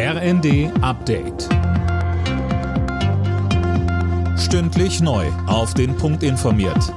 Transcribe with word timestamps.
RND 0.00 0.70
Update. 0.80 1.48
Stündlich 4.38 5.00
neu. 5.00 5.26
Auf 5.48 5.74
den 5.74 5.96
Punkt 5.96 6.22
informiert. 6.22 6.94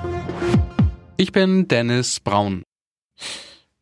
Ich 1.18 1.32
bin 1.32 1.68
Dennis 1.68 2.20
Braun. 2.20 2.62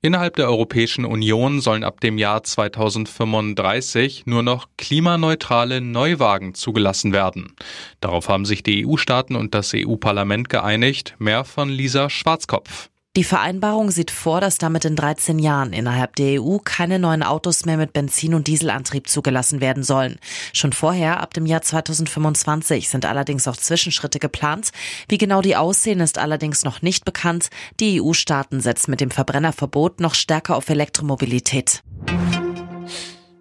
Innerhalb 0.01 0.37
der 0.37 0.47
Europäischen 0.47 1.03
Union 1.03 1.59
sollen 1.59 1.83
ab 1.83 1.99
dem 1.99 2.17
Jahr 2.17 2.43
2035 2.43 4.25
nur 4.25 4.41
noch 4.41 4.69
klimaneutrale 4.77 5.81
Neuwagen 5.81 6.53
zugelassen 6.53 7.11
werden. 7.11 7.57
Darauf 7.99 8.29
haben 8.29 8.45
sich 8.45 8.63
die 8.63 8.87
EU-Staaten 8.87 9.35
und 9.35 9.53
das 9.53 9.73
EU-Parlament 9.75 10.47
geeinigt. 10.47 11.15
Mehr 11.19 11.43
von 11.43 11.67
Lisa 11.67 12.09
Schwarzkopf. 12.09 12.89
Die 13.15 13.23
Vereinbarung 13.23 13.89
sieht 13.89 14.11
vor, 14.11 14.39
dass 14.39 14.59
damit 14.59 14.85
in 14.85 14.95
13 14.95 15.39
Jahren 15.39 15.73
innerhalb 15.73 16.15
der 16.15 16.39
EU 16.39 16.57
keine 16.59 16.99
neuen 16.99 17.23
Autos 17.23 17.65
mehr 17.65 17.75
mit 17.75 17.91
Benzin- 17.91 18.35
und 18.35 18.45
Dieselantrieb 18.45 19.09
zugelassen 19.09 19.61
werden 19.61 19.81
sollen. 19.81 20.19
Schon 20.53 20.73
vorher, 20.73 21.19
ab 21.19 21.33
dem 21.33 21.47
Jahr 21.47 21.63
2025, 21.63 22.87
sind 22.87 23.07
allerdings 23.07 23.47
auch 23.47 23.57
Zwischenschritte 23.57 24.19
geplant. 24.19 24.69
Wie 25.07 25.17
genau 25.17 25.41
die 25.41 25.55
aussehen, 25.55 26.01
ist 26.01 26.19
allerdings 26.19 26.63
noch 26.63 26.83
nicht 26.83 27.03
bekannt. 27.03 27.49
Die 27.79 27.99
EU-Staaten 27.99 28.61
setzen 28.61 28.91
mit 28.91 29.01
dem 29.01 29.09
Verbrennerverbot 29.09 30.01
noch 30.01 30.13
stärker 30.13 30.55
auf 30.55 30.69
Elektromobilität. 30.69 31.81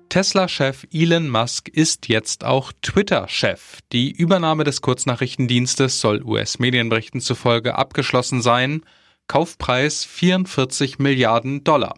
Tesla-Chef 0.08 0.86
Elon 0.90 1.28
Musk 1.28 1.68
ist 1.68 2.08
jetzt 2.08 2.42
auch 2.42 2.72
Twitter-Chef. 2.80 3.80
Die 3.92 4.12
Übernahme 4.12 4.64
des 4.64 4.80
Kurznachrichtendienstes 4.80 6.00
soll 6.00 6.22
US-Medienberichten 6.22 7.20
zufolge 7.20 7.74
abgeschlossen 7.74 8.40
sein. 8.40 8.82
Kaufpreis 9.28 10.04
44 10.04 10.98
Milliarden 10.98 11.62
Dollar. 11.62 11.94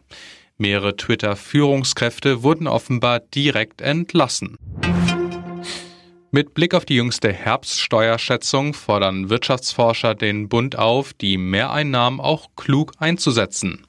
Mehrere 0.59 0.97
Twitter-Führungskräfte 0.97 2.43
wurden 2.43 2.67
offenbar 2.67 3.21
direkt 3.21 3.81
entlassen. 3.81 4.57
Mit 6.33 6.55
Blick 6.55 6.75
auf 6.75 6.85
die 6.85 6.97
jüngste 6.97 7.33
Herbststeuerschätzung 7.33 8.75
fordern 8.75 9.31
Wirtschaftsforscher 9.31 10.15
den 10.15 10.49
Bund 10.49 10.77
auf, 10.77 11.13
die 11.13 11.39
Mehreinnahmen 11.39 12.21
auch 12.21 12.51
klug 12.57 12.93
einzusetzen. 12.99 13.85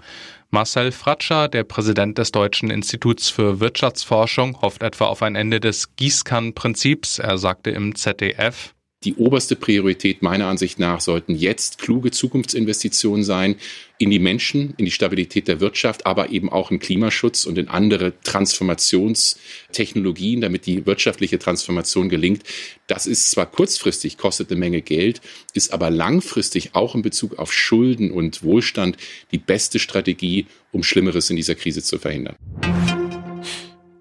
Marcel 0.50 0.92
Fratscher, 0.92 1.47
der 1.47 1.64
Präsident 1.64 2.17
des 2.17 2.31
Deutschen 2.31 2.69
Instituts 2.69 3.30
für 3.30 3.59
Wirtschaftsforschung, 3.59 4.62
hofft 4.62 4.84
etwa 4.84 5.06
auf 5.06 5.22
ein 5.22 5.36
Ende 5.36 5.59
des 5.59 5.95
Gießkannenprinzips. 5.95 7.19
Er 7.19 7.38
sagte 7.38 7.72
im 7.72 7.95
ZDF, 7.95 8.73
die 9.03 9.16
oberste 9.16 9.55
Priorität 9.55 10.21
meiner 10.21 10.45
Ansicht 10.45 10.77
nach 10.77 11.02
sollten 11.02 11.33
jetzt 11.33 11.80
kluge 11.80 12.11
Zukunftsinvestitionen 12.11 13.23
sein 13.23 13.55
in 13.97 14.11
die 14.11 14.19
Menschen, 14.19 14.75
in 14.77 14.85
die 14.85 14.91
Stabilität 14.91 15.47
der 15.47 15.59
Wirtschaft, 15.59 16.05
aber 16.05 16.30
eben 16.30 16.52
auch 16.52 16.69
in 16.69 16.77
Klimaschutz 16.77 17.45
und 17.45 17.57
in 17.57 17.67
andere 17.67 18.13
Transformationstechnologien, 18.22 20.41
damit 20.41 20.67
die 20.67 20.85
wirtschaftliche 20.85 21.39
Transformation 21.39 22.09
gelingt. 22.09 22.44
Das 22.85 23.07
ist 23.07 23.31
zwar 23.31 23.47
kurzfristig, 23.47 24.17
kostet 24.17 24.52
eine 24.52 24.59
Menge 24.59 24.83
Geld, 24.83 25.19
ist 25.53 25.73
aber 25.73 25.89
langfristig 25.89 26.75
auch 26.75 26.94
in 26.94 27.02
Bezug 27.02 27.39
auf 27.39 27.52
Schulden 27.52 28.11
und 28.11 28.44
Wohlstand 28.44 28.97
die 29.31 29.39
beste 29.39 29.79
Strategie, 29.79 30.45
um 30.72 30.83
Schlimmeres 30.83 31.31
in 31.31 31.38
dieser 31.38 31.55
Krise 31.55 31.81
zu 31.81 31.97
verhindern. 31.97 32.35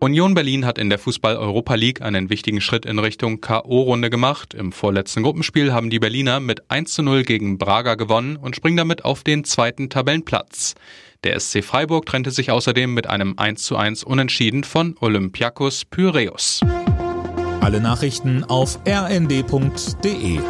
Union 0.02 0.32
Berlin 0.32 0.64
hat 0.64 0.78
in 0.78 0.88
der 0.88 0.98
Fußball-Europa 0.98 1.74
League 1.74 2.00
einen 2.00 2.30
wichtigen 2.30 2.62
Schritt 2.62 2.86
in 2.86 2.98
Richtung 2.98 3.42
K.O.-Runde 3.42 4.08
gemacht. 4.08 4.54
Im 4.54 4.72
vorletzten 4.72 5.22
Gruppenspiel 5.22 5.74
haben 5.74 5.90
die 5.90 5.98
Berliner 5.98 6.40
mit 6.40 6.70
1 6.70 6.94
zu 6.94 7.02
0 7.02 7.22
gegen 7.22 7.58
Braga 7.58 7.96
gewonnen 7.96 8.36
und 8.36 8.56
springen 8.56 8.78
damit 8.78 9.04
auf 9.04 9.24
den 9.24 9.44
zweiten 9.44 9.90
Tabellenplatz. 9.90 10.74
Der 11.22 11.38
SC 11.38 11.62
Freiburg 11.62 12.06
trennte 12.06 12.30
sich 12.30 12.50
außerdem 12.50 12.94
mit 12.94 13.08
einem 13.08 13.34
1 13.38 13.62
zu 13.62 13.76
1 13.76 14.02
Unentschieden 14.02 14.64
von 14.64 14.96
Olympiakos 15.00 15.84
Pyreus. 15.84 16.60
Alle 17.60 17.82
Nachrichten 17.82 18.42
auf 18.44 18.78
rnd.de 18.88 20.40